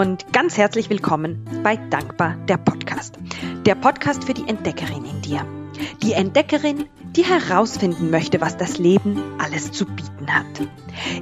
[0.00, 3.18] und ganz herzlich willkommen bei Dankbar der Podcast.
[3.66, 5.44] Der Podcast für die Entdeckerin in dir.
[6.02, 10.46] Die Entdeckerin, die herausfinden möchte, was das Leben alles zu bieten hat.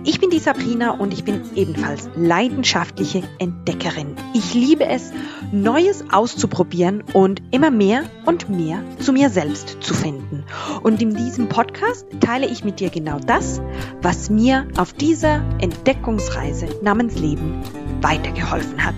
[0.04, 4.14] Ich bin die Sabrina und ich bin ebenfalls leidenschaftliche Entdeckerin.
[4.32, 5.10] Ich liebe es,
[5.50, 10.44] Neues auszuprobieren und immer mehr und mehr zu mir selbst zu finden.
[10.84, 13.60] Und in diesem Podcast teile ich mit dir genau das,
[14.02, 17.60] was mir auf dieser Entdeckungsreise namens Leben
[18.02, 18.94] weitergeholfen hat.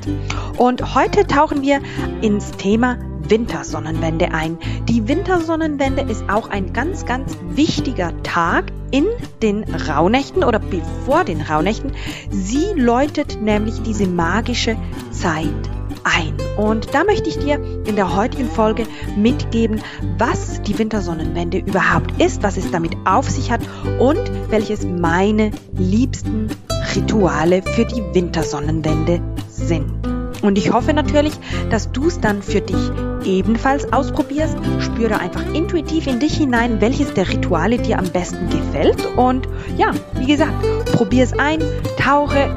[0.56, 1.80] Und heute tauchen wir
[2.20, 4.58] ins Thema Wintersonnenwende ein.
[4.88, 9.06] Die Wintersonnenwende ist auch ein ganz, ganz wichtiger Tag in
[9.40, 11.92] den Rauhnächten oder bevor den Rauhnächten.
[12.30, 14.76] Sie läutet nämlich diese magische
[15.10, 15.70] Zeit
[16.04, 16.34] ein.
[16.56, 17.54] Und da möchte ich dir
[17.86, 18.86] in der heutigen Folge
[19.16, 19.80] mitgeben,
[20.18, 23.60] was die Wintersonnenwende überhaupt ist, was es damit auf sich hat
[23.98, 26.48] und welches meine liebsten
[26.94, 30.00] Rituale für die Wintersonnenwende sind.
[30.42, 31.34] Und ich hoffe natürlich,
[31.70, 32.90] dass du es dann für dich
[33.24, 34.56] ebenfalls ausprobierst.
[34.80, 39.04] Spüre einfach intuitiv in dich hinein, welches der Rituale dir am besten gefällt.
[39.16, 40.54] Und ja, wie gesagt,
[40.92, 41.60] probier es ein,
[41.98, 42.48] tauche,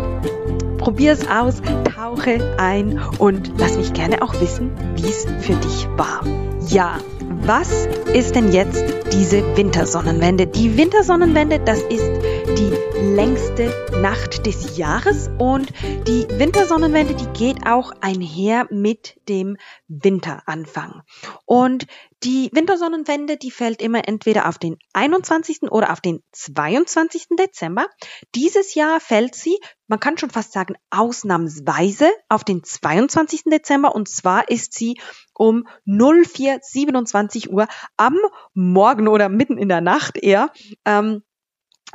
[0.78, 1.62] probier es aus,
[1.94, 6.24] tauche ein und lass mich gerne auch wissen, wie es für dich war.
[6.68, 7.00] Ja,
[7.46, 10.48] was ist denn jetzt diese Wintersonnenwende?
[10.48, 12.10] Die Wintersonnenwende, das ist
[12.46, 12.74] die
[13.16, 15.72] längste Nacht des Jahres und
[16.08, 21.02] die Wintersonnenwende, die geht auch einher mit dem Winteranfang.
[21.46, 21.88] Und
[22.24, 25.64] die Wintersonnenwende, die fällt immer entweder auf den 21.
[25.72, 27.28] oder auf den 22.
[27.38, 27.88] Dezember.
[28.36, 33.44] Dieses Jahr fällt sie, man kann schon fast sagen, ausnahmsweise auf den 22.
[33.46, 35.00] Dezember und zwar ist sie
[35.34, 38.18] um 0427 Uhr am
[38.54, 40.52] Morgen oder mitten in der Nacht eher.
[40.86, 41.24] Ähm,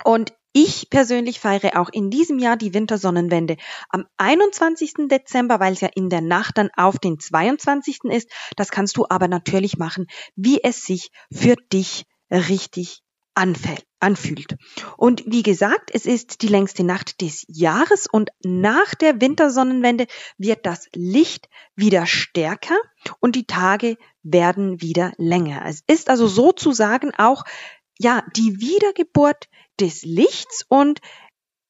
[0.04, 3.56] und ich persönlich feiere auch in diesem Jahr die Wintersonnenwende
[3.90, 5.08] am 21.
[5.08, 8.04] Dezember, weil es ja in der Nacht dann auf den 22.
[8.04, 8.30] ist.
[8.56, 10.06] Das kannst du aber natürlich machen,
[10.36, 13.02] wie es sich für dich richtig
[14.00, 14.56] anfühlt.
[14.96, 20.06] Und wie gesagt, es ist die längste Nacht des Jahres und nach der Wintersonnenwende
[20.38, 22.76] wird das Licht wieder stärker
[23.20, 25.62] und die Tage werden wieder länger.
[25.66, 27.44] Es ist also sozusagen auch
[27.98, 29.48] ja, die Wiedergeburt
[29.80, 31.00] des Lichts und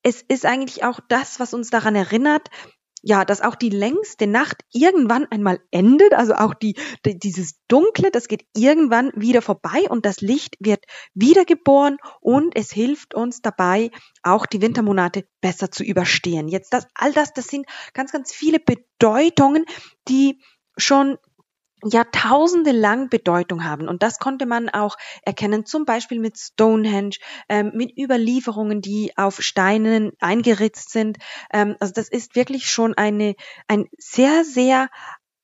[0.03, 2.49] es ist eigentlich auch das, was uns daran erinnert,
[3.03, 6.75] ja, dass auch die längste Nacht irgendwann einmal endet, also auch die,
[7.06, 10.84] die, dieses Dunkle, das geht irgendwann wieder vorbei und das Licht wird
[11.15, 13.91] wiedergeboren und es hilft uns dabei,
[14.22, 16.49] auch die Wintermonate besser zu überstehen.
[16.49, 19.65] Jetzt das, all das, das sind ganz, ganz viele Bedeutungen,
[20.09, 20.41] die
[20.77, 21.19] schon
[21.84, 23.89] Jahrtausende lang Bedeutung haben.
[23.89, 27.16] Und das konnte man auch erkennen, zum Beispiel mit Stonehenge,
[27.49, 31.19] ähm, mit Überlieferungen, die auf Steinen eingeritzt sind.
[31.53, 33.34] Ähm, also das ist wirklich schon eine,
[33.69, 34.88] ein sehr, sehr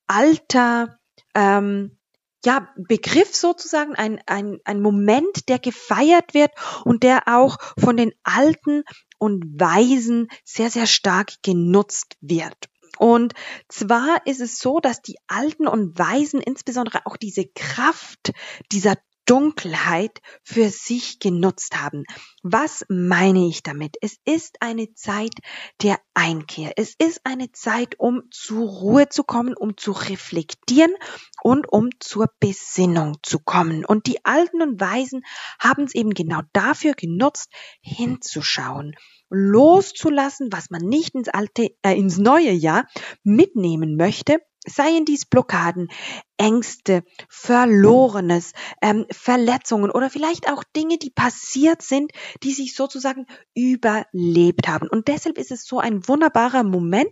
[0.07, 0.99] alter,
[1.33, 1.97] ähm,
[2.45, 6.51] ja, Begriff sozusagen, ein, ein, ein Moment, der gefeiert wird
[6.83, 8.83] und der auch von den Alten
[9.17, 12.69] und Weisen sehr, sehr stark genutzt wird.
[12.97, 13.33] Und
[13.67, 18.31] zwar ist es so, dass die Alten und Weisen insbesondere auch diese Kraft
[18.71, 18.95] dieser
[19.25, 22.03] Dunkelheit für sich genutzt haben.
[22.43, 23.97] Was meine ich damit?
[24.01, 25.33] Es ist eine Zeit
[25.81, 26.73] der Einkehr.
[26.77, 30.93] Es ist eine Zeit, um zur Ruhe zu kommen, um zu reflektieren
[31.41, 33.83] und um zur Besinnung zu kommen.
[33.85, 35.23] Und die Alten und Weisen
[35.59, 37.49] haben es eben genau dafür genutzt,
[37.81, 38.95] hinzuschauen
[39.29, 42.87] loszulassen, was man nicht ins alte, äh, ins neue Jahr
[43.23, 45.89] mitnehmen möchte, seien dies Blockaden,
[46.37, 52.11] Ängste, Verlorenes, ähm, Verletzungen oder vielleicht auch Dinge, die passiert sind,
[52.43, 54.87] die sich sozusagen überlebt haben.
[54.87, 57.09] Und deshalb ist es so ein wunderbarer Moment,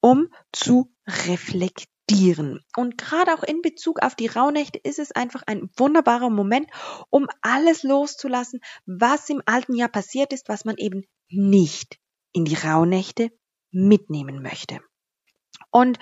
[0.00, 2.60] um zu reflektieren.
[2.76, 6.68] Und gerade auch in Bezug auf die Rauhnächte ist es einfach ein wunderbarer Moment,
[7.10, 11.98] um alles loszulassen, was im alten Jahr passiert ist, was man eben nicht
[12.32, 13.30] in die Rauhnächte
[13.70, 14.78] mitnehmen möchte.
[15.70, 15.98] Und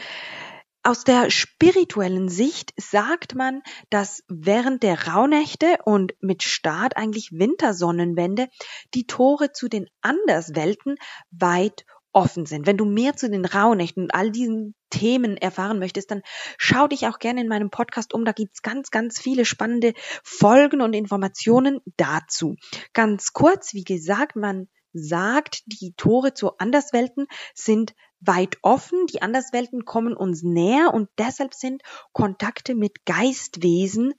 [0.85, 8.49] aus der spirituellen Sicht sagt man, dass während der Rauhnächte und mit Start eigentlich Wintersonnenwende
[8.93, 10.97] die Tore zu den Anderswelten
[11.31, 12.67] weit offen sind.
[12.67, 16.23] Wenn du mehr zu den Rauhnächten und all diesen Themen erfahren möchtest, dann
[16.59, 18.25] schau dich auch gerne in meinem Podcast um.
[18.25, 22.57] Da gibt's ganz, ganz viele spannende Folgen und Informationen dazu.
[22.93, 27.95] Ganz kurz, wie gesagt, man sagt, die Tore zu Anderswelten sind
[28.27, 31.83] weit offen, die Anderswelten kommen uns näher und deshalb sind
[32.13, 34.15] Kontakte mit Geistwesen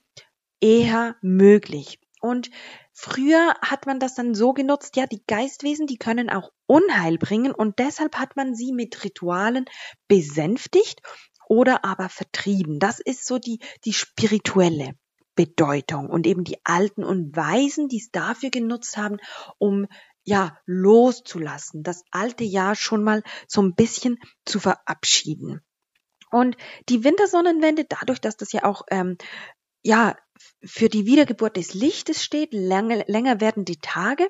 [0.59, 1.99] eher möglich.
[2.21, 2.49] Und
[2.93, 7.51] früher hat man das dann so genutzt, ja, die Geistwesen, die können auch Unheil bringen
[7.51, 9.65] und deshalb hat man sie mit Ritualen
[10.07, 11.01] besänftigt
[11.47, 12.79] oder aber vertrieben.
[12.79, 14.95] Das ist so die, die spirituelle
[15.35, 19.17] Bedeutung und eben die Alten und Weisen, die es dafür genutzt haben,
[19.57, 19.85] um
[20.25, 25.61] ja loszulassen, das alte Jahr schon mal so ein bisschen zu verabschieden.
[26.31, 26.57] Und
[26.89, 29.17] die Wintersonnenwende, dadurch, dass das ja auch ähm,
[29.83, 30.17] ja
[30.63, 34.27] für die Wiedergeburt des Lichtes steht, lange, länger werden die Tage,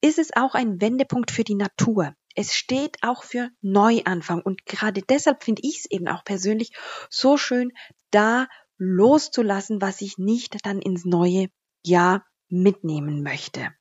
[0.00, 2.14] ist es auch ein Wendepunkt für die Natur.
[2.34, 6.72] Es steht auch für Neuanfang und gerade deshalb finde ich es eben auch persönlich
[7.10, 7.72] so schön,
[8.10, 8.46] da
[8.78, 11.48] loszulassen, was ich nicht dann ins neue
[11.84, 13.72] Jahr mitnehmen möchte.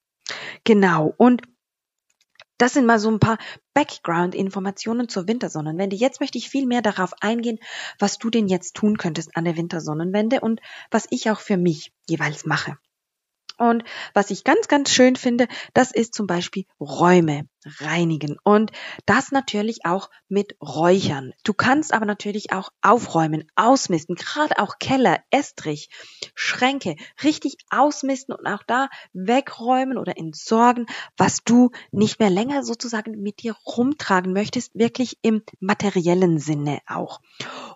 [0.64, 1.14] Genau.
[1.18, 1.42] Und
[2.58, 3.40] das sind mal so ein paar
[3.74, 5.96] Background-Informationen zur Wintersonnenwende.
[5.96, 7.58] Jetzt möchte ich viel mehr darauf eingehen,
[7.98, 10.62] was du denn jetzt tun könntest an der Wintersonnenwende und
[10.92, 12.78] was ich auch für mich jeweils mache.
[13.62, 13.84] Und
[14.16, 17.48] was ich ganz, ganz schön finde, das ist zum Beispiel Räume
[17.80, 18.72] reinigen und
[19.06, 21.34] das natürlich auch mit Räuchern.
[21.44, 25.90] Du kannst aber natürlich auch aufräumen, ausmisten, gerade auch Keller, Estrich,
[26.34, 30.88] Schränke, richtig ausmisten und auch da wegräumen oder entsorgen,
[31.18, 37.22] was du nicht mehr länger sozusagen mit dir rumtragen möchtest, wirklich im materiellen Sinne auch.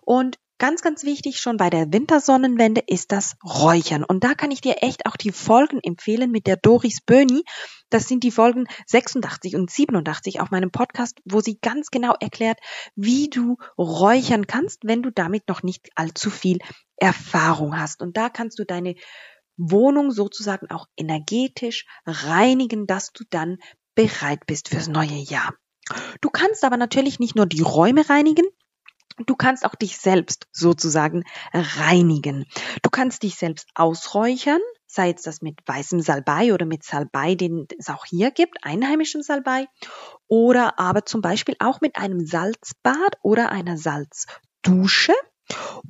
[0.01, 4.05] Und Ganz, ganz wichtig schon bei der Wintersonnenwende ist das Räuchern.
[4.05, 7.43] Und da kann ich dir echt auch die Folgen empfehlen mit der Doris Böni.
[7.89, 12.59] Das sind die Folgen 86 und 87 auf meinem Podcast, wo sie ganz genau erklärt,
[12.95, 16.59] wie du räuchern kannst, wenn du damit noch nicht allzu viel
[16.95, 18.01] Erfahrung hast.
[18.01, 18.95] Und da kannst du deine
[19.57, 23.57] Wohnung sozusagen auch energetisch reinigen, dass du dann
[23.93, 25.53] bereit bist fürs neue Jahr.
[26.21, 28.45] Du kannst aber natürlich nicht nur die Räume reinigen,
[29.17, 31.23] Du kannst auch dich selbst sozusagen
[31.53, 32.45] reinigen.
[32.81, 37.67] Du kannst dich selbst ausräuchern, sei es das mit weißem Salbei oder mit Salbei, den
[37.77, 39.67] es auch hier gibt, einheimischem Salbei,
[40.27, 45.13] oder aber zum Beispiel auch mit einem Salzbad oder einer Salzdusche.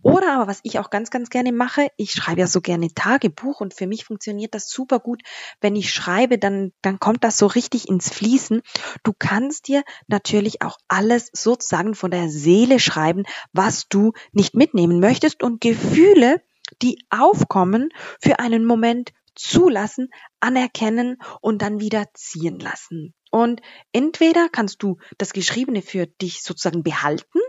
[0.02, 3.62] Oder aber was ich auch ganz, ganz gerne mache, ich schreibe ja so gerne Tagebuch
[3.62, 5.22] und für mich funktioniert das super gut.
[5.62, 8.62] Wenn ich schreibe, dann, dann kommt das so richtig ins Fließen.
[9.04, 13.24] Du kannst dir natürlich auch alles sozusagen von der Seele schreiben,
[13.54, 16.42] was du nicht mitnehmen möchtest und Gefühle,
[16.82, 20.10] die aufkommen, für einen Moment zulassen,
[20.40, 23.14] anerkennen und dann wieder ziehen lassen.
[23.32, 23.62] Und
[23.92, 27.40] entweder kannst du das Geschriebene für dich sozusagen behalten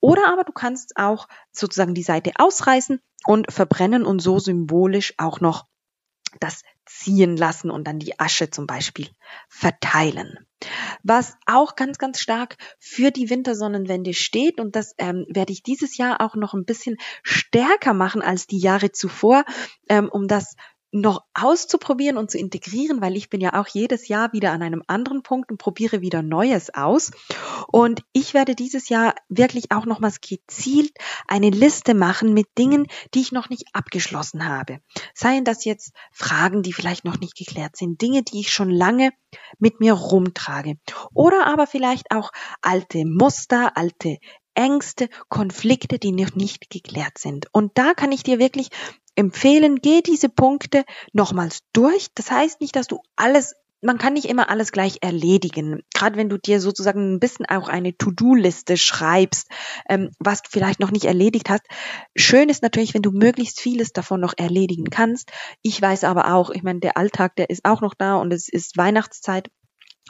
[0.00, 5.40] oder aber du kannst auch sozusagen die Seite ausreißen und verbrennen und so symbolisch auch
[5.40, 5.66] noch
[6.40, 9.08] das ziehen lassen und dann die Asche zum Beispiel
[9.48, 10.46] verteilen.
[11.02, 15.96] Was auch ganz, ganz stark für die Wintersonnenwende steht und das ähm, werde ich dieses
[15.96, 19.44] Jahr auch noch ein bisschen stärker machen als die Jahre zuvor,
[19.88, 20.56] ähm, um das
[20.92, 24.82] noch auszuprobieren und zu integrieren, weil ich bin ja auch jedes Jahr wieder an einem
[24.86, 27.10] anderen Punkt und probiere wieder Neues aus.
[27.68, 30.92] Und ich werde dieses Jahr wirklich auch nochmals gezielt
[31.26, 34.78] eine Liste machen mit Dingen, die ich noch nicht abgeschlossen habe.
[35.14, 39.10] Seien das jetzt Fragen, die vielleicht noch nicht geklärt sind, Dinge, die ich schon lange
[39.58, 40.76] mit mir rumtrage.
[41.12, 42.30] Oder aber vielleicht auch
[42.62, 44.18] alte Muster, alte
[44.54, 47.46] Ängste, Konflikte, die noch nicht geklärt sind.
[47.52, 48.70] Und da kann ich dir wirklich
[49.16, 52.08] empfehlen, geh diese Punkte nochmals durch.
[52.14, 55.82] Das heißt nicht, dass du alles man kann nicht immer alles gleich erledigen.
[55.94, 59.48] Gerade wenn du dir sozusagen ein bisschen auch eine To-Do-Liste schreibst,
[59.88, 61.62] ähm, was du vielleicht noch nicht erledigt hast.
[62.16, 65.30] Schön ist natürlich, wenn du möglichst vieles davon noch erledigen kannst.
[65.62, 68.48] Ich weiß aber auch, ich meine, der Alltag, der ist auch noch da und es
[68.48, 69.50] ist Weihnachtszeit.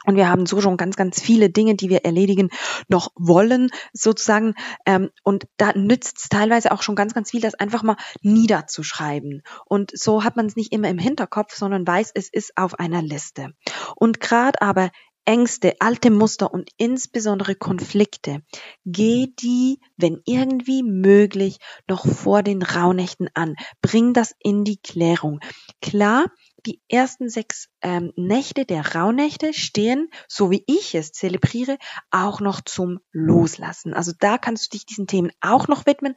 [0.05, 2.49] Und wir haben so schon ganz, ganz viele Dinge, die wir erledigen,
[2.87, 4.53] noch wollen, sozusagen.
[4.85, 9.41] Ähm, und da nützt es teilweise auch schon ganz, ganz viel, das einfach mal niederzuschreiben.
[9.65, 13.01] Und so hat man es nicht immer im Hinterkopf, sondern weiß, es ist auf einer
[13.01, 13.51] Liste.
[13.95, 14.91] Und gerade aber
[15.27, 18.43] Ängste, alte Muster und insbesondere Konflikte,
[18.85, 21.57] geh die, wenn irgendwie möglich,
[21.89, 23.55] noch vor den Rauhnächten an.
[23.81, 25.41] Bring das in die Klärung.
[25.81, 26.27] Klar,
[26.67, 31.77] die ersten sechs ähm, Nächte der Rauhnächte stehen, so wie ich es zelebriere,
[32.11, 33.93] auch noch zum Loslassen.
[33.93, 36.13] Also da kannst du dich diesen Themen auch noch widmen.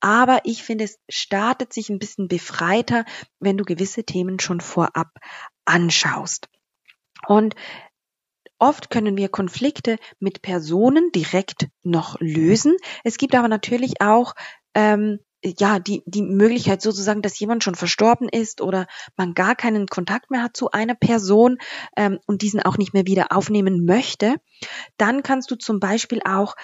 [0.00, 3.04] Aber ich finde, es startet sich ein bisschen befreiter,
[3.38, 5.08] wenn du gewisse Themen schon vorab
[5.64, 6.48] anschaust.
[7.28, 7.54] Und
[8.62, 12.76] Oft können wir Konflikte mit Personen direkt noch lösen.
[13.04, 14.34] Es gibt aber natürlich auch
[14.74, 19.86] ähm, ja, die, die Möglichkeit sozusagen, dass jemand schon verstorben ist oder man gar keinen
[19.86, 21.58] Kontakt mehr hat zu einer Person
[21.96, 24.36] ähm, und diesen auch nicht mehr wieder aufnehmen möchte,
[24.96, 26.54] dann kannst du zum Beispiel auch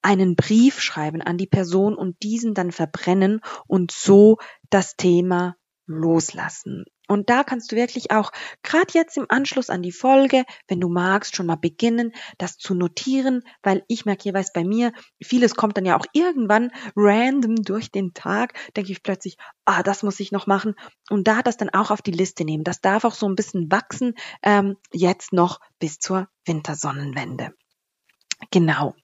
[0.00, 4.38] einen Brief schreiben an die Person und diesen dann verbrennen und so
[4.70, 6.84] das Thema loslassen.
[7.08, 8.30] Und da kannst du wirklich auch,
[8.62, 12.74] gerade jetzt im Anschluss an die Folge, wenn du magst, schon mal beginnen, das zu
[12.74, 14.92] notieren, weil ich merke jeweils bei mir,
[15.22, 20.02] vieles kommt dann ja auch irgendwann random durch den Tag, denke ich plötzlich, ah, das
[20.02, 20.74] muss ich noch machen.
[21.10, 22.64] Und da das dann auch auf die Liste nehmen.
[22.64, 27.52] Das darf auch so ein bisschen wachsen, ähm, jetzt noch bis zur Wintersonnenwende.
[28.50, 28.94] Genau.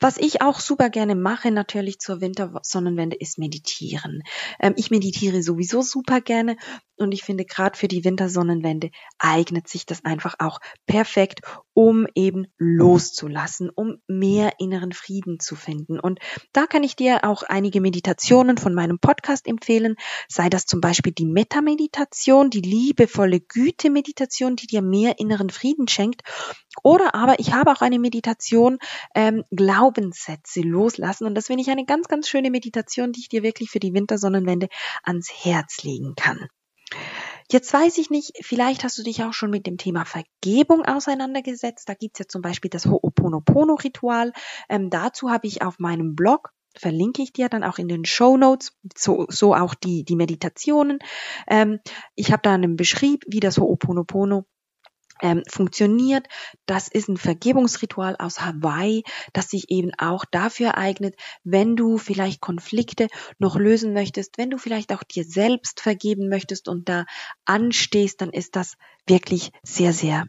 [0.00, 4.22] Was ich auch super gerne mache, natürlich zur Wintersonnenwende, ist meditieren.
[4.58, 6.56] Ähm, ich meditiere sowieso super gerne
[7.02, 11.40] und ich finde gerade für die Wintersonnenwende eignet sich das einfach auch perfekt,
[11.74, 15.98] um eben loszulassen, um mehr inneren Frieden zu finden.
[15.98, 16.20] Und
[16.52, 19.96] da kann ich dir auch einige Meditationen von meinem Podcast empfehlen,
[20.28, 26.22] sei das zum Beispiel die Metta-Meditation, die liebevolle Güte-Meditation, die dir mehr inneren Frieden schenkt.
[26.82, 28.78] Oder aber ich habe auch eine Meditation,
[29.14, 31.26] ähm, Glaubenssätze loslassen.
[31.26, 33.94] Und das finde ich eine ganz, ganz schöne Meditation, die ich dir wirklich für die
[33.94, 34.68] Wintersonnenwende
[35.02, 36.48] ans Herz legen kann.
[37.50, 41.88] Jetzt weiß ich nicht, vielleicht hast du dich auch schon mit dem Thema Vergebung auseinandergesetzt.
[41.88, 44.32] Da gibt's ja zum Beispiel das Ho'oponopono-Ritual.
[44.68, 48.36] Ähm, dazu habe ich auf meinem Blog verlinke ich dir dann auch in den Show
[48.36, 50.98] Notes, so, so auch die, die Meditationen.
[51.46, 51.80] Ähm,
[52.14, 54.44] ich habe da einen Beschrieb, wie das Ho'oponopono
[55.20, 56.26] ähm, funktioniert.
[56.66, 59.02] Das ist ein Vergebungsritual aus Hawaii,
[59.32, 64.58] das sich eben auch dafür eignet, wenn du vielleicht Konflikte noch lösen möchtest, wenn du
[64.58, 67.04] vielleicht auch dir selbst vergeben möchtest und da
[67.44, 68.74] anstehst, dann ist das
[69.06, 70.26] wirklich sehr, sehr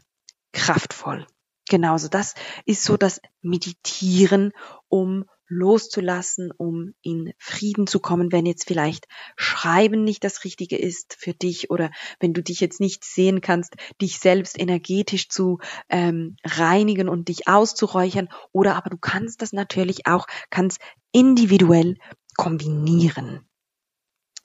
[0.52, 1.26] kraftvoll.
[1.68, 2.34] Genauso, das
[2.66, 4.52] ist so das Meditieren,
[4.88, 11.16] um loszulassen, um in Frieden zu kommen, wenn jetzt vielleicht Schreiben nicht das Richtige ist
[11.18, 15.58] für dich oder wenn du dich jetzt nicht sehen kannst, dich selbst energetisch zu
[15.88, 20.80] ähm, reinigen und dich auszuräuchern oder aber du kannst das natürlich auch, kannst
[21.12, 21.96] individuell
[22.36, 23.46] kombinieren.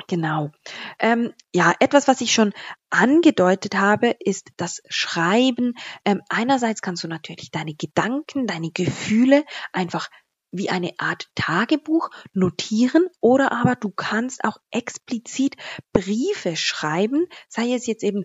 [0.08, 0.50] Genau.
[0.98, 2.54] Ähm, ja, etwas, was ich schon
[2.90, 5.76] angedeutet habe, ist das Schreiben.
[6.04, 10.10] Ähm, einerseits kannst du natürlich deine Gedanken, deine Gefühle einfach
[10.52, 15.56] wie eine Art Tagebuch notieren oder aber du kannst auch explizit
[15.94, 18.24] Briefe schreiben, sei es jetzt eben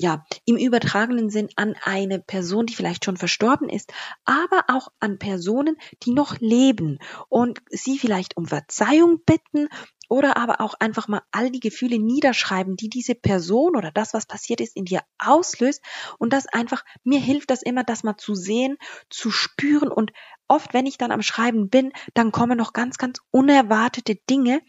[0.00, 3.92] ja, im übertragenen Sinn an eine Person, die vielleicht schon verstorben ist,
[4.24, 9.68] aber auch an Personen, die noch leben und sie vielleicht um Verzeihung bitten
[10.08, 14.26] oder aber auch einfach mal all die Gefühle niederschreiben, die diese Person oder das, was
[14.26, 15.82] passiert ist, in dir auslöst.
[16.18, 18.78] Und das einfach, mir hilft das immer, das mal zu sehen,
[19.10, 19.88] zu spüren.
[19.88, 20.12] Und
[20.48, 24.62] oft, wenn ich dann am Schreiben bin, dann kommen noch ganz, ganz unerwartete Dinge,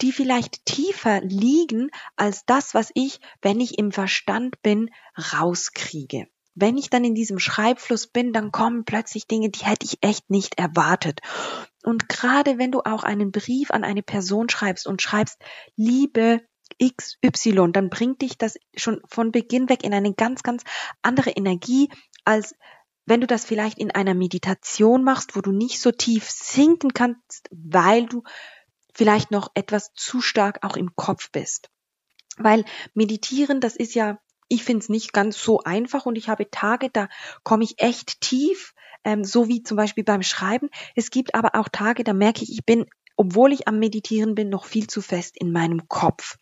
[0.00, 4.90] die vielleicht tiefer liegen als das, was ich, wenn ich im Verstand bin,
[5.32, 9.98] rauskriege wenn ich dann in diesem Schreibfluss bin, dann kommen plötzlich Dinge, die hätte ich
[10.00, 11.20] echt nicht erwartet.
[11.84, 15.38] Und gerade wenn du auch einen Brief an eine Person schreibst und schreibst,
[15.76, 16.40] liebe
[16.82, 20.64] XY, dann bringt dich das schon von Beginn weg in eine ganz, ganz
[21.02, 21.90] andere Energie,
[22.24, 22.54] als
[23.04, 27.48] wenn du das vielleicht in einer Meditation machst, wo du nicht so tief sinken kannst,
[27.50, 28.22] weil du
[28.94, 31.68] vielleicht noch etwas zu stark auch im Kopf bist.
[32.38, 36.50] Weil meditieren, das ist ja ich finde es nicht ganz so einfach und ich habe
[36.50, 37.08] Tage, da
[37.42, 38.74] komme ich echt tief,
[39.04, 40.68] ähm, so wie zum Beispiel beim Schreiben.
[40.94, 42.86] Es gibt aber auch Tage, da merke ich, ich bin,
[43.16, 46.36] obwohl ich am Meditieren bin, noch viel zu fest in meinem Kopf.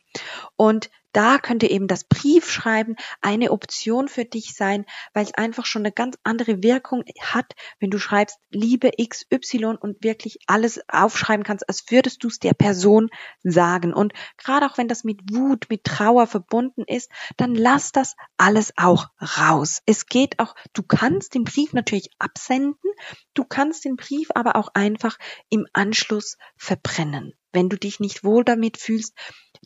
[0.57, 5.83] Und da könnte eben das Briefschreiben eine Option für dich sein, weil es einfach schon
[5.83, 11.69] eine ganz andere Wirkung hat, wenn du schreibst Liebe XY und wirklich alles aufschreiben kannst,
[11.69, 13.11] als würdest du es der Person
[13.45, 13.95] sagen.
[13.95, 18.73] Und gerade auch wenn das mit Wut, mit Trauer verbunden ist, dann lass das alles
[18.77, 19.83] auch raus.
[19.87, 22.91] Es geht auch, du kannst den Brief natürlich absenden,
[23.35, 25.17] du kannst den Brief aber auch einfach
[25.49, 29.15] im Anschluss verbrennen wenn du dich nicht wohl damit fühlst,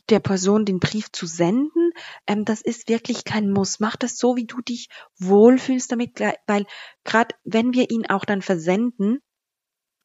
[0.09, 1.91] der Person den Brief zu senden,
[2.27, 3.79] ähm, das ist wirklich kein Muss.
[3.79, 6.65] Mach das so, wie du dich wohlfühlst damit, weil
[7.03, 9.19] gerade wenn wir ihn auch dann versenden,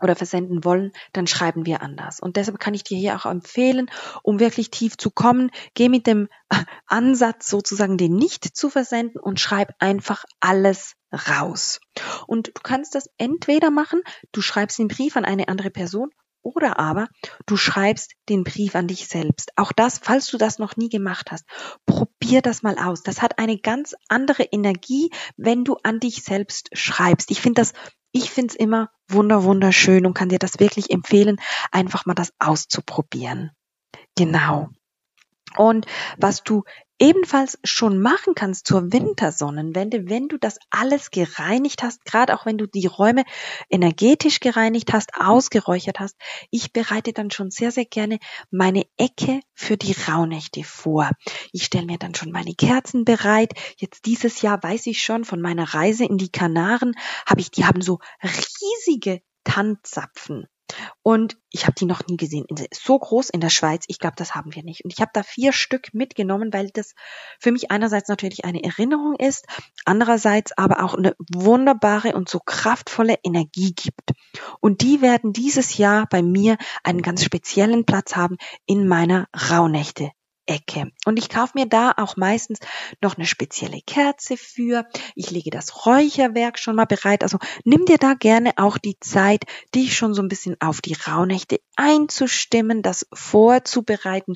[0.05, 2.21] oder versenden wollen, dann schreiben wir anders.
[2.21, 3.91] Und deshalb kann ich dir hier auch empfehlen,
[4.23, 6.29] um wirklich tief zu kommen, geh mit dem
[6.87, 11.81] Ansatz sozusagen, den nicht zu versenden und schreib einfach alles raus.
[12.27, 16.11] Und du kannst das entweder machen, du schreibst den Brief an eine andere Person
[16.45, 17.09] oder aber
[17.47, 19.51] du schreibst den Brief an dich selbst.
[19.57, 21.45] Auch das, falls du das noch nie gemacht hast,
[21.87, 23.03] probier das mal aus.
[23.03, 27.31] Das hat eine ganz andere Energie, wenn du an dich selbst schreibst.
[27.31, 27.73] Ich finde das,
[28.13, 31.41] ich finde es immer wunder wunderschön und kann dir das wirklich empfehlen,
[31.73, 33.51] einfach mal das auszuprobieren.
[34.17, 34.69] Genau.
[35.57, 35.87] Und
[36.19, 36.65] was du
[37.05, 42.57] ebenfalls schon machen kannst zur Wintersonnenwende, wenn du das alles gereinigt hast, gerade auch wenn
[42.57, 43.25] du die Räume
[43.69, 46.17] energetisch gereinigt hast, ausgeräuchert hast.
[46.51, 48.19] Ich bereite dann schon sehr, sehr gerne
[48.51, 51.11] meine Ecke für die Rauhnächte vor.
[51.53, 53.53] Ich stelle mir dann schon meine Kerzen bereit.
[53.77, 56.95] Jetzt dieses Jahr weiß ich schon von meiner Reise in die Kanaren,
[57.27, 60.47] habe ich, die haben so riesige Tanzapfen.
[61.03, 62.47] Und ich habe die noch nie gesehen.
[62.73, 64.85] So groß in der Schweiz, ich glaube, das haben wir nicht.
[64.85, 66.95] Und ich habe da vier Stück mitgenommen, weil das
[67.41, 69.47] für mich einerseits natürlich eine Erinnerung ist,
[69.85, 74.13] andererseits aber auch eine wunderbare und so kraftvolle Energie gibt.
[74.61, 78.37] Und die werden dieses Jahr bei mir einen ganz speziellen Platz haben
[78.67, 80.11] in meiner Rauhnächte
[80.47, 80.91] Ecke.
[81.05, 82.59] Und ich kaufe mir da auch meistens
[83.01, 84.87] noch eine spezielle Kerze für.
[85.15, 87.23] Ich lege das Räucherwerk schon mal bereit.
[87.23, 90.95] Also nimm dir da gerne auch die Zeit, dich schon so ein bisschen auf die
[90.95, 94.35] Rauhnächte einzustimmen, das vorzubereiten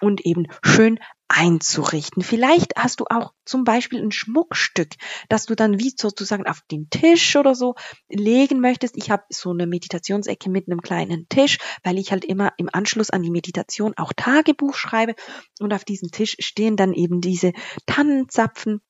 [0.00, 0.98] und eben schön
[1.28, 2.22] einzurichten.
[2.22, 4.94] Vielleicht hast du auch zum Beispiel ein Schmuckstück,
[5.28, 7.74] das du dann wie sozusagen auf den Tisch oder so
[8.08, 8.96] legen möchtest.
[8.96, 13.10] Ich habe so eine Meditationsecke mit einem kleinen Tisch, weil ich halt immer im Anschluss
[13.10, 15.14] an die Meditation auch Tagebuch schreibe
[15.60, 17.52] und auf diesem Tisch stehen dann eben diese
[17.86, 18.80] Tannenzapfen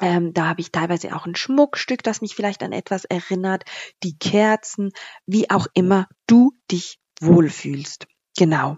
[0.00, 3.64] ähm, da habe ich teilweise auch ein Schmuckstück, das mich vielleicht an etwas erinnert,
[4.02, 4.92] die Kerzen,
[5.24, 8.06] wie auch immer du dich wohlfühlst.
[8.36, 8.76] Genau.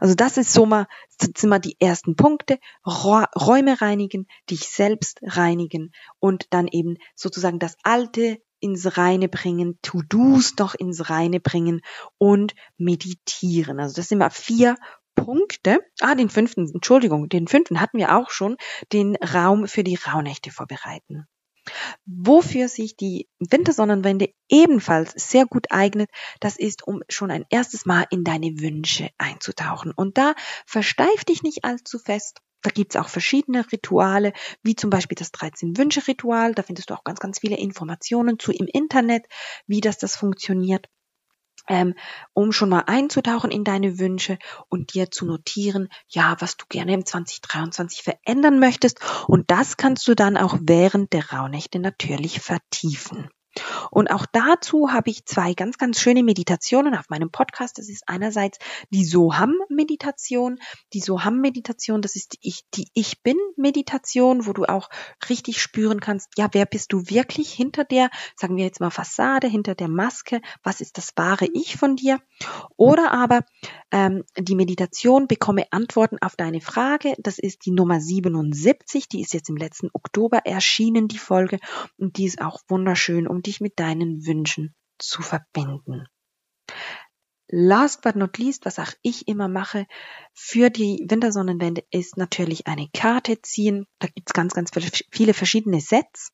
[0.00, 0.86] Also das ist so mal,
[1.18, 2.58] sind mal die ersten Punkte.
[2.84, 10.54] Räume reinigen, dich selbst reinigen und dann eben sozusagen das Alte ins Reine bringen, To-Dos
[10.54, 11.82] doch ins Reine bringen
[12.18, 13.80] und meditieren.
[13.80, 14.76] Also das sind mal vier
[15.14, 15.80] Punkte.
[16.00, 18.56] Ah, den fünften, Entschuldigung, den fünften hatten wir auch schon,
[18.92, 21.26] den Raum für die Rauhnächte vorbereiten.
[22.06, 28.06] Wofür sich die Wintersonnenwende ebenfalls sehr gut eignet, das ist, um schon ein erstes Mal
[28.10, 29.92] in deine Wünsche einzutauchen.
[29.92, 30.34] Und da
[30.66, 32.40] versteif dich nicht allzu fest.
[32.62, 34.32] Da gibt's auch verschiedene Rituale,
[34.62, 36.54] wie zum Beispiel das 13-Wünsche-Ritual.
[36.54, 39.26] Da findest du auch ganz, ganz viele Informationen zu im Internet,
[39.66, 40.88] wie das das funktioniert
[41.68, 41.94] ähm,
[42.32, 46.94] um schon mal einzutauchen in deine Wünsche und dir zu notieren, ja, was du gerne
[46.94, 49.00] im 2023 verändern möchtest.
[49.26, 53.30] Und das kannst du dann auch während der Rauhnächte natürlich vertiefen.
[53.90, 57.78] Und auch dazu habe ich zwei ganz, ganz schöne Meditationen auf meinem Podcast.
[57.78, 58.58] Das ist einerseits
[58.90, 60.58] die Soham-Meditation.
[60.92, 64.88] Die Soham-Meditation, das ist die Ich, die ich Bin-Meditation, wo du auch
[65.28, 69.46] richtig spüren kannst, ja, wer bist du wirklich hinter der, sagen wir jetzt mal Fassade,
[69.46, 70.40] hinter der Maske?
[70.62, 72.20] Was ist das wahre Ich von dir?
[72.76, 73.42] Oder aber
[73.96, 77.14] ähm, die Meditation bekomme Antworten auf deine Frage.
[77.18, 79.08] Das ist die Nummer 77.
[79.08, 81.58] Die ist jetzt im letzten Oktober erschienen, die Folge.
[81.96, 86.04] Und die ist auch wunderschön, um dich mit deinen Wünschen zu verbinden.
[87.48, 89.86] Last but not least, was auch ich immer mache
[90.34, 93.86] für die Wintersonnenwende, ist natürlich eine Karte ziehen.
[93.98, 94.72] Da gibt's ganz, ganz
[95.10, 96.32] viele verschiedene Sets.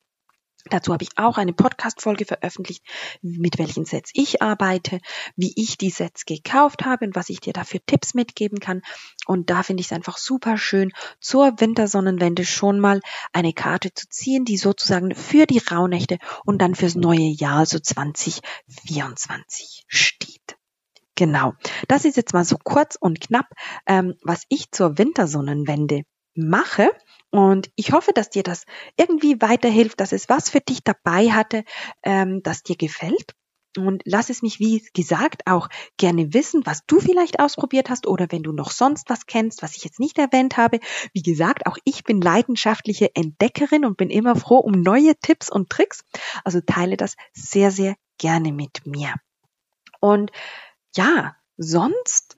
[0.71, 2.85] Dazu habe ich auch eine Podcast-Folge veröffentlicht,
[3.21, 5.01] mit welchen Sets ich arbeite,
[5.37, 8.83] wie ich die Sets gekauft habe und was ich dir dafür Tipps mitgeben kann.
[9.27, 13.01] Und da finde ich es einfach super schön, zur Wintersonnenwende schon mal
[13.33, 17.81] eine Karte zu ziehen, die sozusagen für die Rauhnächte und dann fürs neue Jahr, so
[17.81, 20.57] 2024 steht.
[21.15, 21.55] Genau.
[21.89, 23.47] Das ist jetzt mal so kurz und knapp,
[23.87, 26.03] ähm, was ich zur Wintersonnenwende
[26.35, 26.91] mache.
[27.33, 28.67] Und ich hoffe, dass dir das
[28.97, 31.65] irgendwie weiterhilft, dass es was für dich dabei hatte,
[32.03, 33.35] ähm, das dir gefällt.
[33.79, 38.27] Und lass es mich, wie gesagt, auch gerne wissen, was du vielleicht ausprobiert hast oder
[38.31, 40.79] wenn du noch sonst was kennst, was ich jetzt nicht erwähnt habe.
[41.15, 45.71] Wie gesagt, auch ich bin leidenschaftliche Entdeckerin und bin immer froh um neue Tipps und
[45.71, 46.05] Tricks.
[46.45, 49.15] Also teile das sehr, sehr gerne mit mir.
[50.01, 50.33] Und
[50.95, 52.37] ja, sonst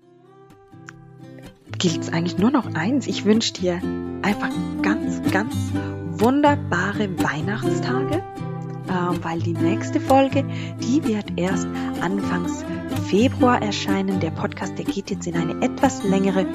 [1.79, 3.07] gilt es eigentlich nur noch eins.
[3.07, 3.81] Ich wünsche dir
[4.23, 4.51] einfach
[4.83, 5.55] ganz, ganz
[6.13, 10.45] wunderbare Weihnachtstage, äh, weil die nächste Folge,
[10.81, 11.67] die wird erst
[12.01, 14.21] anfangs Februar erscheinen.
[14.21, 16.47] Der Podcast, der geht jetzt in eine etwas längere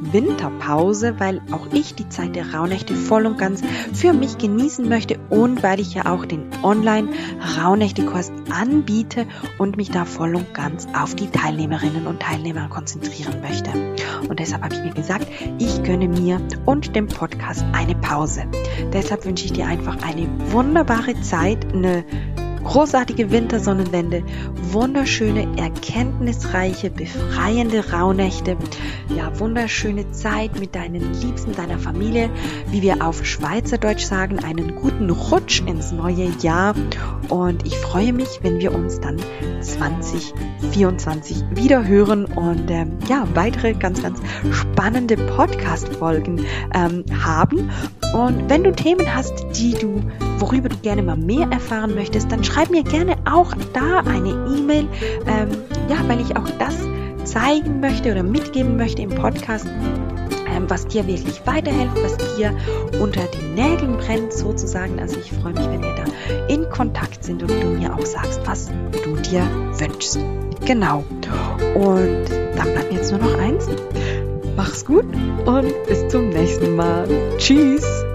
[0.00, 5.18] Winterpause, weil auch ich die Zeit der Rauhnächte voll und ganz für mich genießen möchte
[5.30, 9.26] und weil ich ja auch den Online-Rauhnächte-Kurs anbiete
[9.58, 13.70] und mich da voll und ganz auf die Teilnehmerinnen und Teilnehmer konzentrieren möchte.
[14.28, 15.26] Und deshalb habe ich mir gesagt,
[15.58, 18.44] ich gönne mir und dem Podcast eine Pause.
[18.92, 22.04] Deshalb wünsche ich dir einfach eine wunderbare Zeit, eine
[22.68, 24.22] großartige Wintersonnenwende,
[24.72, 28.58] wunderschöne, erkenntnisreiche, befreiende Rauhnächte,
[29.16, 32.28] ja, wunderschöne Zeit mit deinen Liebsten, deiner Familie,
[32.70, 36.74] wie wir auf Schweizerdeutsch sagen, einen guten Rutsch ins neue Jahr
[37.30, 39.16] und ich freue mich, wenn wir uns dann
[39.62, 44.20] 2024 wieder hören und ähm, ja, weitere ganz, ganz
[44.52, 47.70] spannende Podcast-Folgen ähm, haben.
[48.14, 50.02] Und wenn du Themen hast, die du,
[50.40, 54.88] worüber du gerne mal mehr erfahren möchtest, dann schreib mir gerne auch da eine E-Mail,
[55.26, 55.48] ähm,
[55.88, 56.74] ja, weil ich auch das
[57.24, 62.56] zeigen möchte oder mitgeben möchte im Podcast, ähm, was dir wirklich weiterhilft, was dir
[63.00, 64.98] unter den Nägeln brennt sozusagen.
[64.98, 68.40] Also ich freue mich, wenn wir da in Kontakt sind und du mir auch sagst,
[68.46, 68.70] was
[69.04, 69.42] du dir
[69.78, 70.18] wünschst.
[70.64, 71.04] Genau.
[71.74, 72.24] Und
[72.56, 73.68] dann bleibt mir jetzt nur noch eins.
[74.56, 75.04] Mach's gut
[75.46, 77.06] und bis zum nächsten Mal.
[77.38, 78.07] Tschüss.